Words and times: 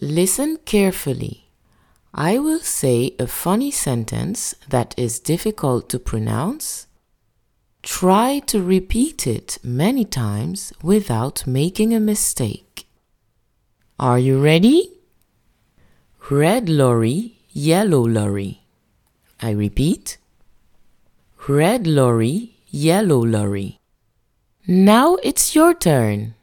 Listen 0.00 0.58
carefully. 0.66 1.48
I 2.12 2.38
will 2.38 2.60
say 2.60 3.14
a 3.18 3.26
funny 3.26 3.70
sentence 3.70 4.54
that 4.68 4.94
is 4.98 5.18
difficult 5.18 5.88
to 5.88 5.98
pronounce. 5.98 6.86
Try 7.82 8.40
to 8.40 8.62
repeat 8.62 9.26
it 9.26 9.56
many 9.62 10.04
times 10.04 10.72
without 10.82 11.46
making 11.46 11.94
a 11.94 12.00
mistake. 12.00 12.86
Are 13.98 14.18
you 14.18 14.38
ready? 14.38 15.00
Red 16.28 16.68
lorry, 16.68 17.38
yellow 17.48 18.06
lorry. 18.06 18.64
I 19.40 19.52
repeat. 19.52 20.18
Red 21.48 21.86
lorry, 21.86 22.56
yellow 22.68 23.24
lorry. 23.24 23.80
Now 24.66 25.16
it's 25.22 25.54
your 25.54 25.72
turn. 25.72 26.35